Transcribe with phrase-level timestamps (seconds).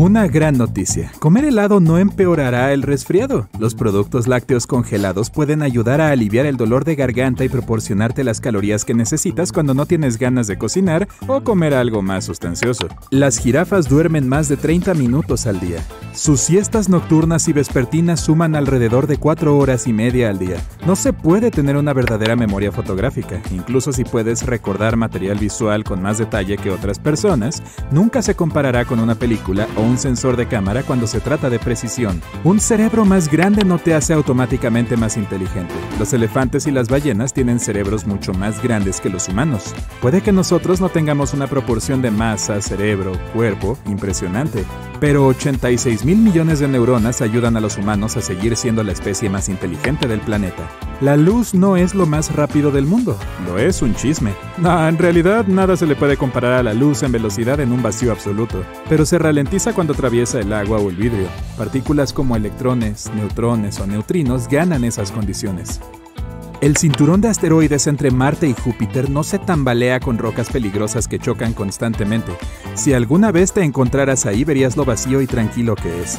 [0.00, 1.12] Una gran noticia.
[1.18, 3.50] Comer helado no empeorará el resfriado.
[3.58, 8.40] Los productos lácteos congelados pueden ayudar a aliviar el dolor de garganta y proporcionarte las
[8.40, 12.88] calorías que necesitas cuando no tienes ganas de cocinar o comer algo más sustancioso.
[13.10, 15.84] Las jirafas duermen más de 30 minutos al día.
[16.14, 20.56] Sus siestas nocturnas y vespertinas suman alrededor de 4 horas y media al día.
[20.86, 26.00] No se puede tener una verdadera memoria fotográfica, incluso si puedes recordar material visual con
[26.00, 30.84] más detalle que otras personas, nunca se comparará con una película un sensor de cámara
[30.84, 32.22] cuando se trata de precisión.
[32.44, 35.74] Un cerebro más grande no te hace automáticamente más inteligente.
[35.98, 39.74] Los elefantes y las ballenas tienen cerebros mucho más grandes que los humanos.
[40.00, 44.64] Puede que nosotros no tengamos una proporción de masa, cerebro, cuerpo impresionante,
[45.00, 49.28] pero 86 mil millones de neuronas ayudan a los humanos a seguir siendo la especie
[49.28, 50.68] más inteligente del planeta.
[51.00, 54.34] La luz no es lo más rápido del mundo, lo es un chisme.
[54.58, 58.12] En realidad nada se le puede comparar a la luz en velocidad en un vacío
[58.12, 61.26] absoluto, pero se ralentiza cuando atraviesa el agua o el vidrio.
[61.56, 65.80] Partículas como electrones, neutrones o neutrinos ganan esas condiciones.
[66.60, 71.18] El cinturón de asteroides entre Marte y Júpiter no se tambalea con rocas peligrosas que
[71.18, 72.32] chocan constantemente.
[72.74, 76.18] Si alguna vez te encontraras ahí verías lo vacío y tranquilo que es.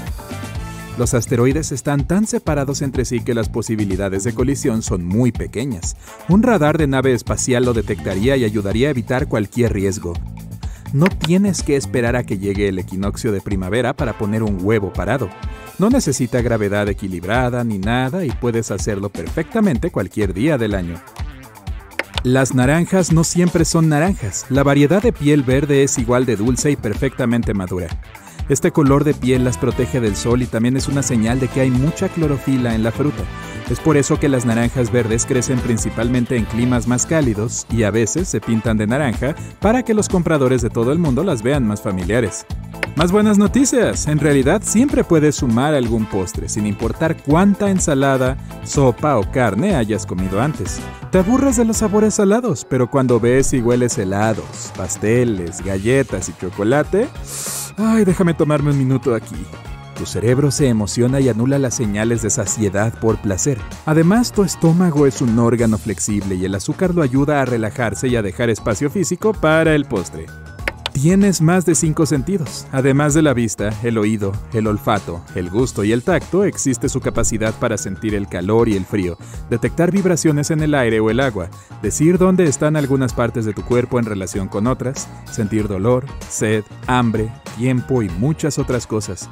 [0.97, 5.95] Los asteroides están tan separados entre sí que las posibilidades de colisión son muy pequeñas.
[6.29, 10.15] Un radar de nave espacial lo detectaría y ayudaría a evitar cualquier riesgo.
[10.93, 14.91] No tienes que esperar a que llegue el equinoccio de primavera para poner un huevo
[14.91, 15.29] parado.
[15.79, 21.01] No necesita gravedad equilibrada ni nada y puedes hacerlo perfectamente cualquier día del año.
[22.23, 24.45] Las naranjas no siempre son naranjas.
[24.49, 27.87] La variedad de piel verde es igual de dulce y perfectamente madura.
[28.49, 31.61] Este color de piel las protege del sol y también es una señal de que
[31.61, 33.23] hay mucha clorofila en la fruta.
[33.69, 37.91] Es por eso que las naranjas verdes crecen principalmente en climas más cálidos y a
[37.91, 41.65] veces se pintan de naranja para que los compradores de todo el mundo las vean
[41.65, 42.45] más familiares.
[42.97, 49.17] Más buenas noticias, en realidad siempre puedes sumar algún postre, sin importar cuánta ensalada, sopa
[49.17, 50.81] o carne hayas comido antes.
[51.09, 56.33] Te aburres de los sabores salados, pero cuando ves y hueles helados, pasteles, galletas y
[56.33, 57.07] chocolate,
[57.77, 59.37] ay, déjame tomarme un minuto aquí.
[60.01, 63.59] Tu cerebro se emociona y anula las señales de saciedad por placer.
[63.85, 68.15] Además, tu estómago es un órgano flexible y el azúcar lo ayuda a relajarse y
[68.15, 70.25] a dejar espacio físico para el postre.
[70.91, 72.65] Tienes más de cinco sentidos.
[72.71, 76.99] Además de la vista, el oído, el olfato, el gusto y el tacto, existe su
[76.99, 79.19] capacidad para sentir el calor y el frío,
[79.51, 81.51] detectar vibraciones en el aire o el agua,
[81.83, 86.63] decir dónde están algunas partes de tu cuerpo en relación con otras, sentir dolor, sed,
[86.87, 89.29] hambre, tiempo y muchas otras cosas.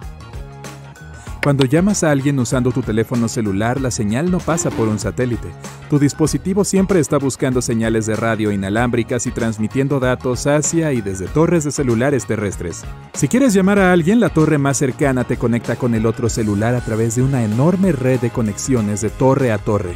[1.41, 5.47] Cuando llamas a alguien usando tu teléfono celular, la señal no pasa por un satélite.
[5.89, 11.27] Tu dispositivo siempre está buscando señales de radio inalámbricas y transmitiendo datos hacia y desde
[11.27, 12.83] torres de celulares terrestres.
[13.13, 16.75] Si quieres llamar a alguien, la torre más cercana te conecta con el otro celular
[16.75, 19.95] a través de una enorme red de conexiones de torre a torre.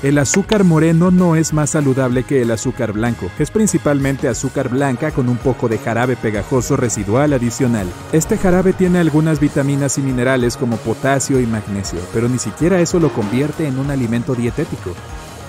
[0.00, 3.28] El azúcar moreno no es más saludable que el azúcar blanco.
[3.40, 7.88] Es principalmente azúcar blanca con un poco de jarabe pegajoso residual adicional.
[8.12, 13.00] Este jarabe tiene algunas vitaminas y minerales como potasio y magnesio, pero ni siquiera eso
[13.00, 14.94] lo convierte en un alimento dietético.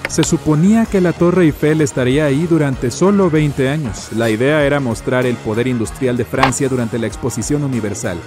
[0.08, 4.12] Se suponía que la Torre Eiffel estaría ahí durante solo 20 años.
[4.16, 8.18] La idea era mostrar el poder industrial de Francia durante la Exposición Universal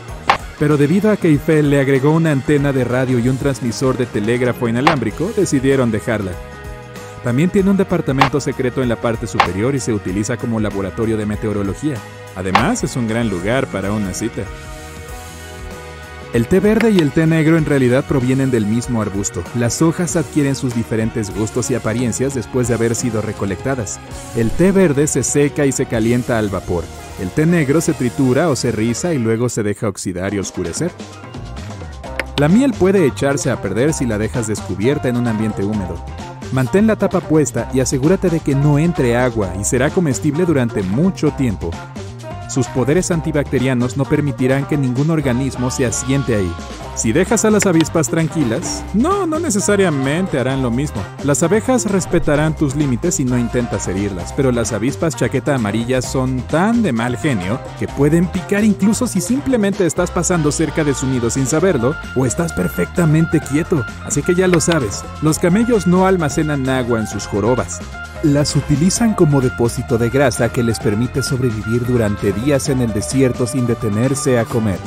[0.62, 4.06] pero debido a que Eiffel le agregó una antena de radio y un transmisor de
[4.06, 6.30] telégrafo inalámbrico, decidieron dejarla.
[7.24, 11.26] También tiene un departamento secreto en la parte superior y se utiliza como laboratorio de
[11.26, 11.96] meteorología.
[12.36, 14.44] Además, es un gran lugar para una cita.
[16.32, 19.44] El té verde y el té negro en realidad provienen del mismo arbusto.
[19.54, 24.00] Las hojas adquieren sus diferentes gustos y apariencias después de haber sido recolectadas.
[24.34, 26.84] El té verde se seca y se calienta al vapor.
[27.20, 30.90] El té negro se tritura o se riza y luego se deja oxidar y oscurecer.
[32.38, 36.02] La miel puede echarse a perder si la dejas descubierta en un ambiente húmedo.
[36.50, 40.82] Mantén la tapa puesta y asegúrate de que no entre agua y será comestible durante
[40.82, 41.70] mucho tiempo.
[42.52, 46.52] Sus poderes antibacterianos no permitirán que ningún organismo se asiente ahí.
[46.94, 51.02] Si dejas a las avispas tranquilas, no, no necesariamente harán lo mismo.
[51.24, 56.42] Las abejas respetarán tus límites y no intentas herirlas, pero las avispas chaqueta amarilla son
[56.42, 61.06] tan de mal genio que pueden picar incluso si simplemente estás pasando cerca de su
[61.06, 63.82] nido sin saberlo o estás perfectamente quieto.
[64.04, 67.80] Así que ya lo sabes, los camellos no almacenan agua en sus jorobas
[68.22, 73.48] las utilizan como depósito de grasa que les permite sobrevivir durante días en el desierto
[73.48, 74.78] sin detenerse a comer.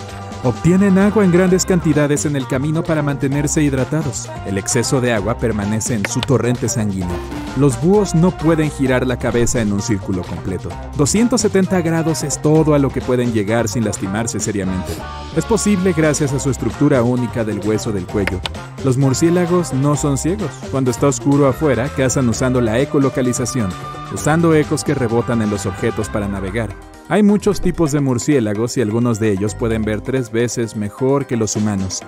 [0.45, 4.29] Obtienen agua en grandes cantidades en el camino para mantenerse hidratados.
[4.45, 7.17] El exceso de agua permanece en su torrente sanguíneo.
[7.57, 10.69] Los búhos no pueden girar la cabeza en un círculo completo.
[10.97, 14.93] 270 grados es todo a lo que pueden llegar sin lastimarse seriamente.
[15.35, 18.39] Es posible gracias a su estructura única del hueso del cuello.
[18.83, 20.51] Los murciélagos no son ciegos.
[20.69, 23.71] Cuando está oscuro afuera, cazan usando la ecolocalización,
[24.13, 26.69] usando ecos que rebotan en los objetos para navegar.
[27.07, 31.37] Hay muchos tipos de murciélagos y algunos de ellos pueden ver tres veces mejor que
[31.37, 32.01] los humanos.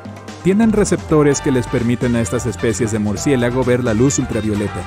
[0.44, 4.82] Tienen receptores que les permiten a estas especies de murciélago ver la luz ultravioleta.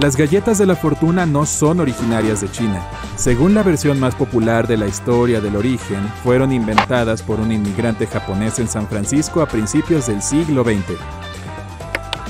[0.00, 2.86] Las galletas de la fortuna no son originarias de China.
[3.16, 8.06] Según la versión más popular de la historia del origen, fueron inventadas por un inmigrante
[8.06, 10.98] japonés en San Francisco a principios del siglo XX.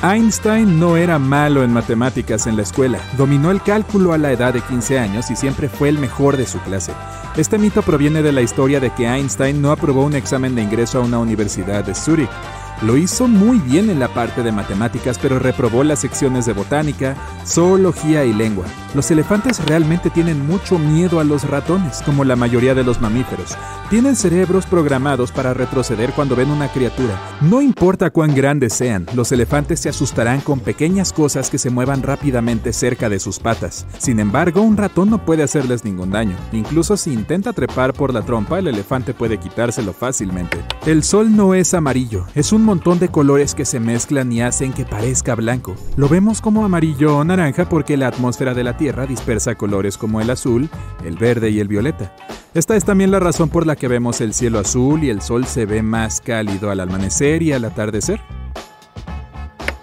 [0.05, 4.53] Einstein no era malo en matemáticas en la escuela, dominó el cálculo a la edad
[4.53, 6.93] de 15 años y siempre fue el mejor de su clase.
[7.39, 10.99] Este mito proviene de la historia de que Einstein no aprobó un examen de ingreso
[10.99, 12.29] a una universidad de Zúrich
[12.85, 17.17] lo hizo muy bien en la parte de matemáticas, pero reprobó las secciones de botánica,
[17.47, 18.67] zoología y lengua.
[18.95, 23.57] Los elefantes realmente tienen mucho miedo a los ratones, como la mayoría de los mamíferos.
[23.91, 27.21] Tienen cerebros programados para retroceder cuando ven una criatura.
[27.41, 32.03] No importa cuán grandes sean, los elefantes se asustarán con pequeñas cosas que se muevan
[32.03, 33.87] rápidamente cerca de sus patas.
[33.99, 36.37] Sin embargo, un ratón no puede hacerles ningún daño.
[36.53, 40.63] Incluso si intenta trepar por la trompa, el elefante puede quitárselo fácilmente.
[40.87, 44.73] El sol no es amarillo, es un montón de colores que se mezclan y hacen
[44.73, 45.77] que parezca blanco.
[45.97, 50.21] Lo vemos como amarillo o naranja porque la atmósfera de la Tierra dispersa colores como
[50.21, 50.69] el azul,
[51.05, 52.13] el verde y el violeta.
[52.53, 55.47] Esta es también la razón por la que vemos el cielo azul y el sol
[55.47, 58.21] se ve más cálido al amanecer y al atardecer.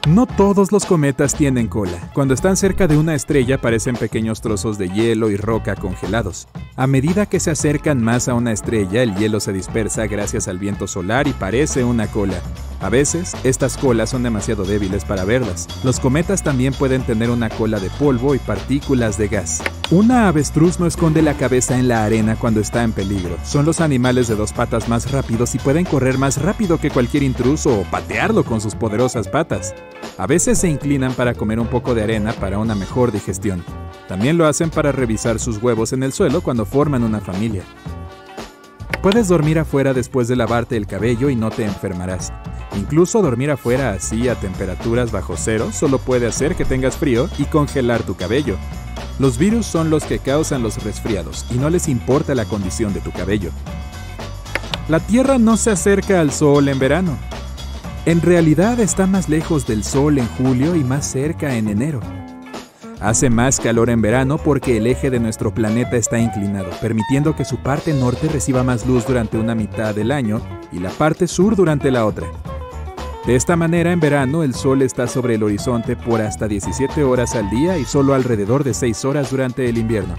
[0.05, 2.11] No todos los cometas tienen cola.
[2.13, 6.49] Cuando están cerca de una estrella aparecen pequeños trozos de hielo y roca congelados.
[6.75, 10.59] A medida que se acercan más a una estrella, el hielo se dispersa gracias al
[10.59, 12.41] viento solar y parece una cola.
[12.81, 15.67] A veces, estas colas son demasiado débiles para verlas.
[15.83, 19.61] Los cometas también pueden tener una cola de polvo y partículas de gas.
[19.91, 23.37] Una avestruz no esconde la cabeza en la arena cuando está en peligro.
[23.43, 27.21] Son los animales de dos patas más rápidos y pueden correr más rápido que cualquier
[27.21, 29.75] intruso o patearlo con sus poderosas patas.
[30.17, 33.63] A veces se inclinan para comer un poco de arena para una mejor digestión.
[34.07, 37.63] También lo hacen para revisar sus huevos en el suelo cuando forman una familia.
[39.01, 42.31] Puedes dormir afuera después de lavarte el cabello y no te enfermarás.
[42.77, 47.45] Incluso dormir afuera así a temperaturas bajo cero solo puede hacer que tengas frío y
[47.45, 48.57] congelar tu cabello.
[49.17, 53.01] Los virus son los que causan los resfriados y no les importa la condición de
[53.01, 53.49] tu cabello.
[54.87, 57.17] La Tierra no se acerca al Sol en verano.
[58.05, 62.01] En realidad está más lejos del Sol en julio y más cerca en enero.
[63.01, 67.45] Hace más calor en verano porque el eje de nuestro planeta está inclinado, permitiendo que
[67.45, 70.39] su parte norte reciba más luz durante una mitad del año
[70.71, 72.27] y la parte sur durante la otra.
[73.25, 77.33] De esta manera, en verano el sol está sobre el horizonte por hasta 17 horas
[77.33, 80.15] al día y solo alrededor de 6 horas durante el invierno.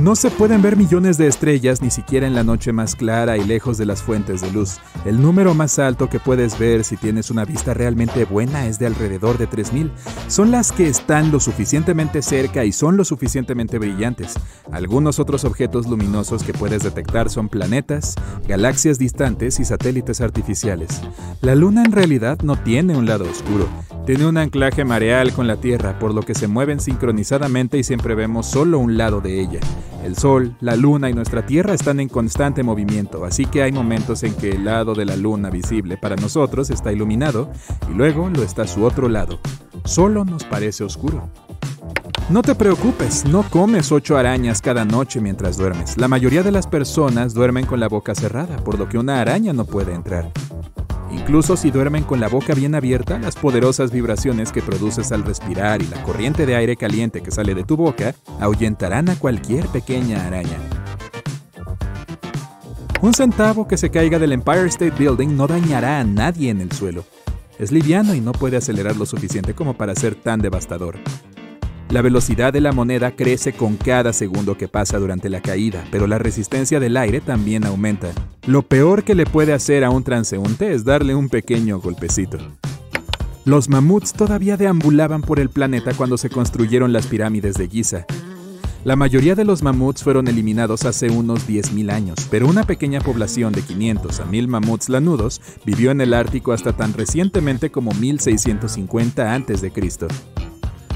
[0.00, 3.44] No se pueden ver millones de estrellas ni siquiera en la noche más clara y
[3.44, 4.78] lejos de las fuentes de luz.
[5.04, 8.86] El número más alto que puedes ver si tienes una vista realmente buena es de
[8.86, 9.92] alrededor de 3000.
[10.26, 14.36] Son las que están lo suficientemente cerca y son lo suficientemente brillantes.
[14.72, 18.14] Algunos otros objetos luminosos que puedes detectar son planetas,
[18.48, 21.02] galaxias distantes y satélites artificiales.
[21.42, 23.68] La Luna en realidad no tiene un lado oscuro.
[24.06, 28.14] Tiene un anclaje mareal con la Tierra, por lo que se mueven sincronizadamente y siempre
[28.14, 29.60] vemos solo un lado de ella.
[30.04, 34.22] El Sol, la Luna y nuestra Tierra están en constante movimiento, así que hay momentos
[34.22, 37.50] en que el lado de la Luna visible para nosotros está iluminado
[37.90, 39.38] y luego lo está su otro lado.
[39.84, 41.30] Solo nos parece oscuro.
[42.30, 45.96] No te preocupes, no comes ocho arañas cada noche mientras duermes.
[45.96, 49.52] La mayoría de las personas duermen con la boca cerrada, por lo que una araña
[49.52, 50.30] no puede entrar.
[51.10, 55.82] Incluso si duermen con la boca bien abierta, las poderosas vibraciones que produces al respirar
[55.82, 60.26] y la corriente de aire caliente que sale de tu boca ahuyentarán a cualquier pequeña
[60.26, 60.58] araña.
[63.02, 66.70] Un centavo que se caiga del Empire State Building no dañará a nadie en el
[66.70, 67.04] suelo.
[67.58, 70.98] Es liviano y no puede acelerar lo suficiente como para ser tan devastador.
[71.90, 76.06] La velocidad de la moneda crece con cada segundo que pasa durante la caída, pero
[76.06, 78.12] la resistencia del aire también aumenta.
[78.46, 82.38] Lo peor que le puede hacer a un transeúnte es darle un pequeño golpecito.
[83.44, 88.06] Los mamuts todavía deambulaban por el planeta cuando se construyeron las pirámides de Giza.
[88.84, 93.52] La mayoría de los mamuts fueron eliminados hace unos 10.000 años, pero una pequeña población
[93.52, 99.34] de 500 a 1000 mamuts lanudos vivió en el Ártico hasta tan recientemente como 1650
[99.34, 99.72] a.C.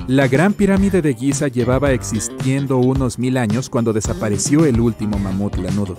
[0.06, 5.56] La Gran Pirámide de Giza llevaba existiendo unos mil años cuando desapareció el último mamut
[5.56, 5.96] lanudo.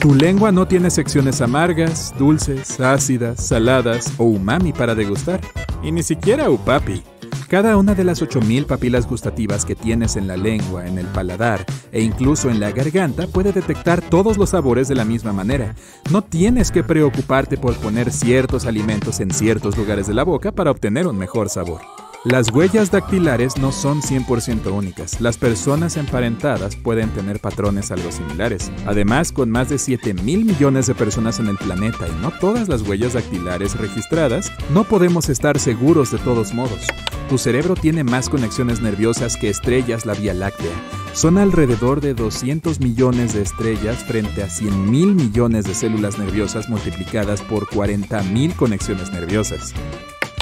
[0.00, 5.42] Tu lengua no tiene secciones amargas, dulces, ácidas, saladas o umami para degustar.
[5.82, 7.02] Y ni siquiera upapi.
[7.48, 11.66] Cada una de las 8.000 papilas gustativas que tienes en la lengua, en el paladar
[11.92, 15.74] e incluso en la garganta puede detectar todos los sabores de la misma manera.
[16.10, 20.70] No tienes que preocuparte por poner ciertos alimentos en ciertos lugares de la boca para
[20.70, 21.82] obtener un mejor sabor.
[22.24, 25.20] Las huellas dactilares no son 100% únicas.
[25.20, 28.72] Las personas emparentadas pueden tener patrones algo similares.
[28.84, 32.68] Además, con más de 7 mil millones de personas en el planeta y no todas
[32.68, 36.80] las huellas dactilares registradas, no podemos estar seguros de todos modos.
[37.28, 40.72] Tu cerebro tiene más conexiones nerviosas que estrellas la Vía Láctea.
[41.12, 46.68] Son alrededor de 200 millones de estrellas frente a 100 mil millones de células nerviosas
[46.68, 49.74] multiplicadas por 40 mil conexiones nerviosas.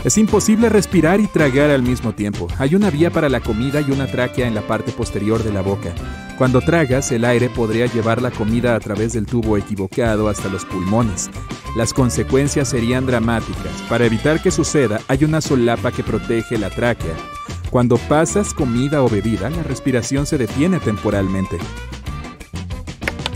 [0.05, 2.47] Es imposible respirar y tragar al mismo tiempo.
[2.59, 5.63] Hay una vía para la comida y una tráquea en la parte posterior de la
[5.63, 5.95] boca.
[6.37, 10.67] Cuando tragas, el aire podría llevar la comida a través del tubo equivocado hasta los
[10.67, 11.31] pulmones.
[11.75, 13.73] Las consecuencias serían dramáticas.
[13.89, 17.15] Para evitar que suceda, hay una solapa que protege la tráquea.
[17.71, 21.57] Cuando pasas comida o bebida, la respiración se detiene temporalmente.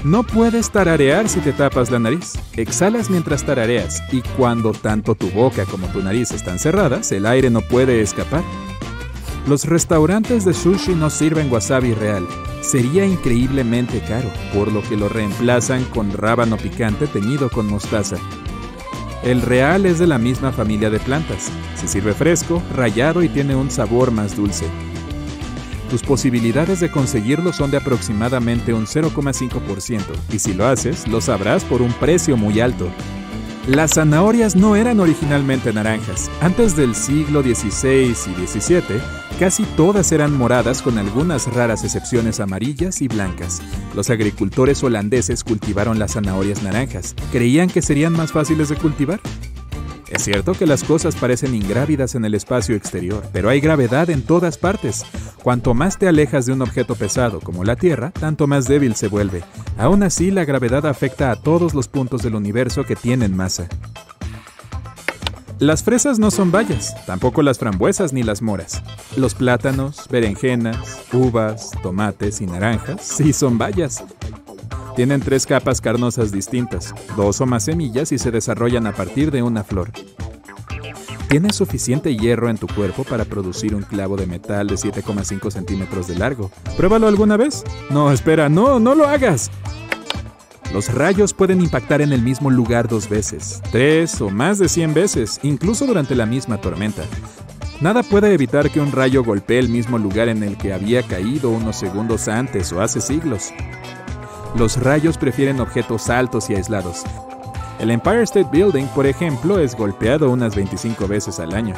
[0.04, 2.34] No puedes tararear si te tapas la nariz.
[2.56, 7.50] Exhalas mientras tarareas y cuando tanto tu boca como tu nariz están cerradas, el aire
[7.50, 8.44] no puede escapar.
[9.48, 12.26] Los restaurantes de sushi no sirven wasabi real.
[12.60, 18.16] Sería increíblemente caro, por lo que lo reemplazan con rábano picante teñido con mostaza.
[19.24, 21.50] El real es de la misma familia de plantas.
[21.74, 24.66] Se sirve fresco, rallado y tiene un sabor más dulce.
[25.90, 31.64] Tus posibilidades de conseguirlo son de aproximadamente un 0,5% y si lo haces, lo sabrás
[31.64, 32.90] por un precio muy alto.
[33.66, 36.30] Las zanahorias no eran originalmente naranjas.
[36.40, 39.00] Antes del siglo XVI y XVII,
[39.38, 43.60] casi todas eran moradas con algunas raras excepciones amarillas y blancas.
[43.94, 47.14] Los agricultores holandeses cultivaron las zanahorias naranjas.
[47.30, 49.20] ¿Creían que serían más fáciles de cultivar?
[50.10, 54.22] Es cierto que las cosas parecen ingrávidas en el espacio exterior, pero hay gravedad en
[54.22, 55.04] todas partes.
[55.42, 59.08] Cuanto más te alejas de un objeto pesado como la Tierra, tanto más débil se
[59.08, 59.42] vuelve.
[59.76, 63.68] Aún así, la gravedad afecta a todos los puntos del universo que tienen masa.
[65.58, 68.80] Las fresas no son bayas, tampoco las frambuesas ni las moras.
[69.16, 74.04] Los plátanos, berenjenas, uvas, tomates y naranjas sí son bayas.
[74.98, 79.44] Tienen tres capas carnosas distintas, dos o más semillas y se desarrollan a partir de
[79.44, 79.92] una flor.
[81.28, 86.08] Tienes suficiente hierro en tu cuerpo para producir un clavo de metal de 7,5 centímetros
[86.08, 86.50] de largo.
[86.76, 87.62] Pruébalo alguna vez.
[87.90, 89.52] No, espera, no, no lo hagas.
[90.74, 94.94] Los rayos pueden impactar en el mismo lugar dos veces, tres o más de 100
[94.94, 97.04] veces, incluso durante la misma tormenta.
[97.80, 101.50] Nada puede evitar que un rayo golpee el mismo lugar en el que había caído
[101.50, 103.52] unos segundos antes o hace siglos.
[104.56, 107.04] Los rayos prefieren objetos altos y aislados.
[107.78, 111.74] El Empire State Building, por ejemplo, es golpeado unas 25 veces al año.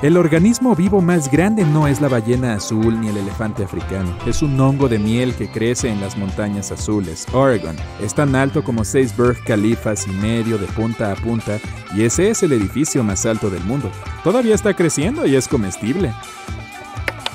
[0.00, 4.16] El organismo vivo más grande no es la ballena azul ni el elefante africano.
[4.26, 7.74] Es un hongo de miel que crece en las montañas azules, Oregon.
[8.00, 11.58] Es tan alto como seis Burj Khalifas y medio de punta a punta
[11.96, 13.90] y ese es el edificio más alto del mundo.
[14.22, 16.12] Todavía está creciendo y es comestible.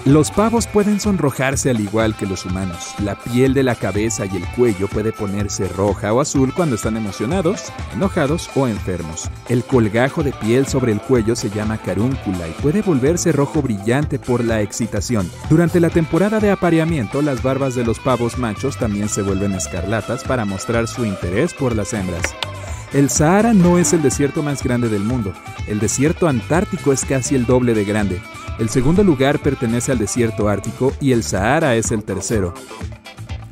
[0.06, 2.94] Los pavos pueden sonrojarse al igual que los humanos.
[3.00, 6.98] La piel de la cabeza y el cuello puede ponerse roja o azul cuando están
[6.98, 9.30] emocionados, enojados o enfermos.
[9.48, 14.20] El colgajo de piel sobre el cuello se llama carúncula y puede volverse rojo brillante
[14.20, 15.32] por la excitación.
[15.50, 20.26] Durante la temporada de apareamiento, las barbas de los pavos machos también se vuelven escarlatas
[20.26, 22.36] para mostrar su interés por las hembras.
[22.94, 25.34] El Sahara no es el desierto más grande del mundo.
[25.68, 28.22] El desierto antártico es casi el doble de grande.
[28.60, 32.54] El segundo lugar pertenece al desierto ártico y el Sahara es el tercero.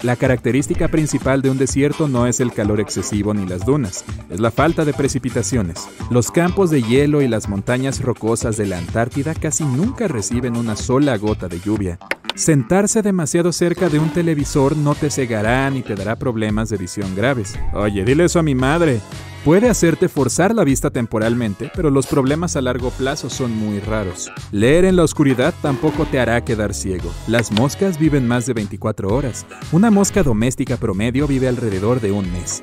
[0.04, 4.40] La característica principal de un desierto no es el calor excesivo ni las dunas, es
[4.40, 5.88] la falta de precipitaciones.
[6.12, 10.76] Los campos de hielo y las montañas rocosas de la Antártida casi nunca reciben una
[10.76, 11.98] sola gota de lluvia.
[12.36, 17.16] Sentarse demasiado cerca de un televisor no te cegará ni te dará problemas de visión
[17.16, 17.56] graves.
[17.74, 19.02] Oye, dile eso a mi madre.
[19.44, 24.32] Puede hacerte forzar la vista temporalmente, pero los problemas a largo plazo son muy raros.
[24.52, 27.12] Leer en la oscuridad tampoco te hará quedar ciego.
[27.28, 29.48] Las moscas viven más de 24 horas.
[29.72, 32.62] Una mosca doméstica promedio vive alrededor de un mes.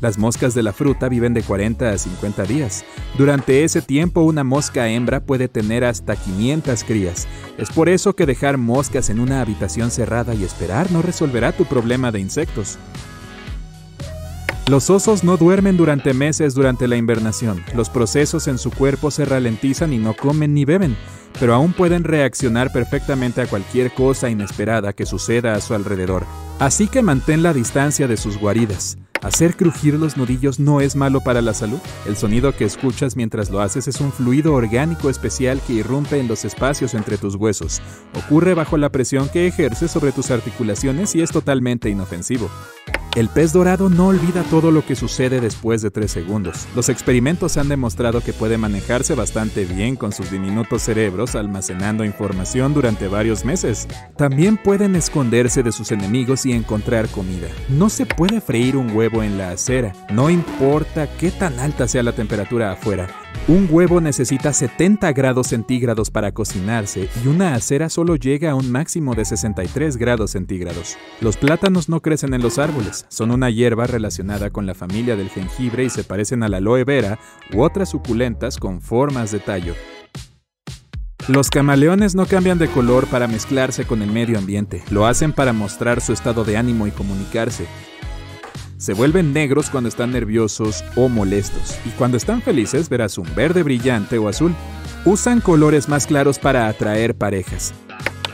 [0.00, 2.84] Las moscas de la fruta viven de 40 a 50 días.
[3.16, 7.28] Durante ese tiempo una mosca hembra puede tener hasta 500 crías.
[7.56, 11.66] Es por eso que dejar moscas en una habitación cerrada y esperar no resolverá tu
[11.66, 12.78] problema de insectos.
[14.66, 17.62] Los osos no duermen durante meses durante la invernación.
[17.74, 20.96] Los procesos en su cuerpo se ralentizan y no comen ni beben,
[21.38, 26.24] pero aún pueden reaccionar perfectamente a cualquier cosa inesperada que suceda a su alrededor.
[26.60, 28.96] Así que mantén la distancia de sus guaridas.
[29.20, 31.78] ¿Hacer crujir los nudillos no es malo para la salud?
[32.06, 36.28] El sonido que escuchas mientras lo haces es un fluido orgánico especial que irrumpe en
[36.28, 37.82] los espacios entre tus huesos.
[38.14, 42.48] Ocurre bajo la presión que ejerce sobre tus articulaciones y es totalmente inofensivo.
[43.14, 46.66] El pez dorado no olvida todo lo que sucede después de 3 segundos.
[46.74, 52.74] Los experimentos han demostrado que puede manejarse bastante bien con sus diminutos cerebros almacenando información
[52.74, 53.86] durante varios meses.
[54.16, 57.46] También pueden esconderse de sus enemigos y encontrar comida.
[57.68, 62.02] No se puede freír un huevo en la acera, no importa qué tan alta sea
[62.02, 63.23] la temperatura afuera.
[63.46, 68.72] Un huevo necesita 70 grados centígrados para cocinarse y una acera solo llega a un
[68.72, 70.96] máximo de 63 grados centígrados.
[71.20, 75.28] Los plátanos no crecen en los árboles, son una hierba relacionada con la familia del
[75.28, 77.18] jengibre y se parecen a la aloe vera
[77.52, 79.74] u otras suculentas con formas de tallo.
[81.28, 85.54] Los camaleones no cambian de color para mezclarse con el medio ambiente, lo hacen para
[85.54, 87.66] mostrar su estado de ánimo y comunicarse.
[88.76, 93.62] Se vuelven negros cuando están nerviosos o molestos, y cuando están felices verás un verde
[93.62, 94.54] brillante o azul.
[95.04, 97.72] Usan colores más claros para atraer parejas.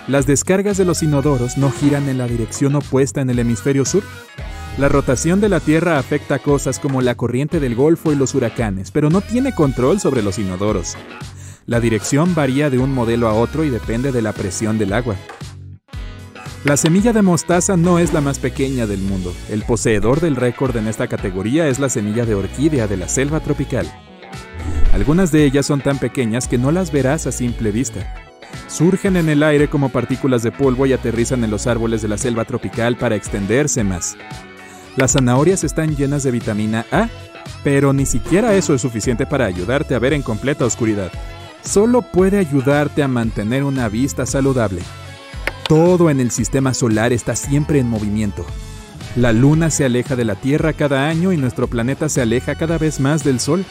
[0.09, 4.02] Las descargas de los inodoros no giran en la dirección opuesta en el hemisferio sur.
[4.78, 8.90] La rotación de la Tierra afecta cosas como la corriente del Golfo y los huracanes,
[8.90, 10.97] pero no tiene control sobre los inodoros.
[11.66, 15.16] La dirección varía de un modelo a otro y depende de la presión del agua.
[16.62, 19.33] La semilla de mostaza no es la más pequeña del mundo.
[19.49, 23.40] El poseedor del récord en esta categoría es la semilla de orquídea de la selva
[23.40, 23.90] tropical.
[24.93, 28.14] Algunas de ellas son tan pequeñas que no las verás a simple vista.
[28.69, 32.19] Surgen en el aire como partículas de polvo y aterrizan en los árboles de la
[32.19, 34.19] selva tropical para extenderse más.
[34.97, 37.09] Las zanahorias están llenas de vitamina A,
[37.64, 41.11] pero ni siquiera eso es suficiente para ayudarte a ver en completa oscuridad.
[41.62, 44.83] Solo puede ayudarte a mantener una vista saludable.
[45.70, 48.44] Todo en el sistema solar está siempre en movimiento.
[49.14, 52.76] La luna se aleja de la Tierra cada año y nuestro planeta se aleja cada
[52.76, 53.64] vez más del Sol.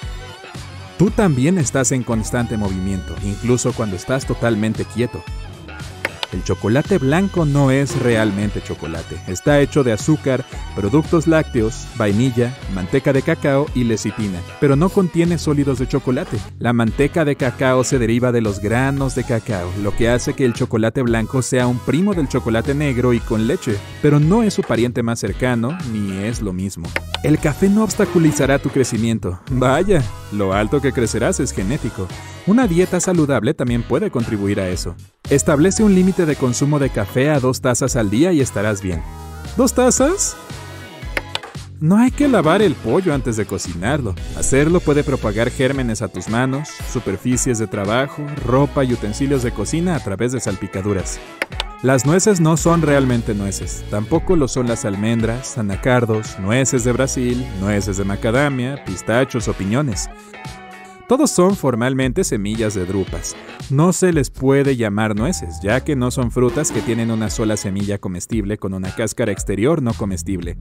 [0.97, 5.21] Tú también estás en constante movimiento, incluso cuando estás totalmente quieto.
[6.31, 9.17] El chocolate blanco no es realmente chocolate.
[9.27, 10.45] Está hecho de azúcar,
[10.75, 16.38] productos lácteos, vainilla, manteca de cacao y lecitina, pero no contiene sólidos de chocolate.
[16.60, 20.45] La manteca de cacao se deriva de los granos de cacao, lo que hace que
[20.45, 24.53] el chocolate blanco sea un primo del chocolate negro y con leche, pero no es
[24.53, 26.88] su pariente más cercano ni es lo mismo.
[27.23, 29.39] El café no obstaculizará tu crecimiento.
[29.51, 32.08] Vaya, lo alto que crecerás es genético.
[32.49, 34.95] Una dieta saludable también puede contribuir a eso.
[35.29, 39.03] Establece un límite de consumo de café a dos tazas al día y estarás bien.
[39.55, 40.35] ¿Dos tazas?
[41.79, 44.15] No hay que lavar el pollo antes de cocinarlo.
[44.35, 49.95] Hacerlo puede propagar gérmenes a tus manos, superficies de trabajo, ropa y utensilios de cocina
[49.95, 51.19] a través de salpicaduras.
[51.83, 57.45] Las nueces no son realmente nueces, tampoco lo son las almendras, anacardos, nueces de Brasil,
[57.62, 60.09] nueces de macadamia, pistachos o piñones.
[61.10, 63.36] Todos son formalmente semillas de drupas.
[63.72, 67.58] No se les puede llamar nueces, ya que no son frutas que tienen una sola
[67.58, 70.56] semilla comestible con una cáscara exterior no comestible.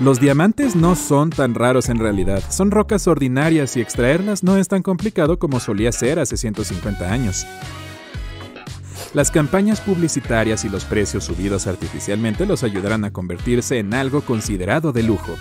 [0.00, 4.68] Los diamantes no son tan raros en realidad, son rocas ordinarias y extraerlas no es
[4.68, 7.46] tan complicado como solía ser hace 150 años.
[9.12, 14.92] Las campañas publicitarias y los precios subidos artificialmente los ayudarán a convertirse en algo considerado
[14.92, 15.34] de lujo.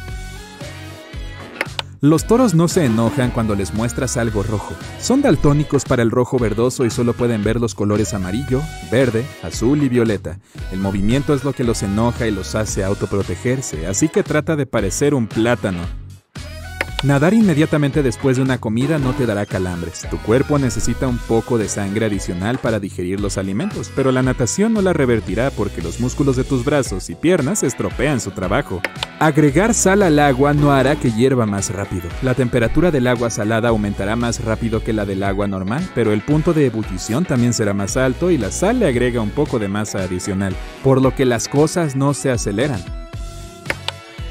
[2.06, 4.76] Los toros no se enojan cuando les muestras algo rojo.
[5.00, 9.82] Son daltónicos para el rojo verdoso y solo pueden ver los colores amarillo, verde, azul
[9.82, 10.38] y violeta.
[10.72, 14.68] El movimiento es lo que los enoja y los hace autoprotegerse, así que trata de
[14.68, 15.80] parecer un plátano.
[17.04, 20.08] Nadar inmediatamente después de una comida no te dará calambres.
[20.10, 24.74] Tu cuerpo necesita un poco de sangre adicional para digerir los alimentos, pero la natación
[24.74, 28.82] no la revertirá porque los músculos de tus brazos y piernas estropean su trabajo.
[29.20, 32.10] Agregar sal al agua no hará que hierva más rápido.
[32.24, 36.22] La temperatura del agua salada aumentará más rápido que la del agua normal, pero el
[36.22, 39.68] punto de ebullición también será más alto y la sal le agrega un poco de
[39.68, 42.82] masa adicional, por lo que las cosas no se aceleran.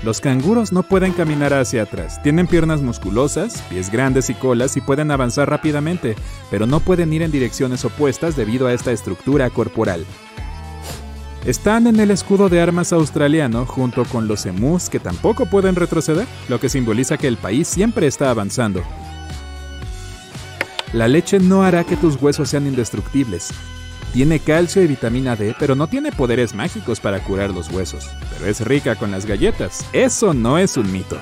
[0.05, 4.83] Los canguros no pueden caminar hacia atrás, tienen piernas musculosas, pies grandes y colas y
[4.83, 6.15] pueden avanzar rápidamente,
[6.51, 10.05] pero no pueden ir en direcciones opuestas debido a esta estructura corporal.
[11.47, 16.27] Están en el escudo de armas australiano junto con los emus que tampoco pueden retroceder,
[16.51, 18.83] lo que simboliza que el país siempre está avanzando.
[20.93, 23.55] La leche no hará que tus huesos sean indestructibles,
[24.15, 28.09] tiene calcio y vitamina D, pero no tiene poderes mágicos para curar los huesos.
[28.33, 29.85] Pero es rica con las galletas.
[29.93, 31.21] Eso no es un mito.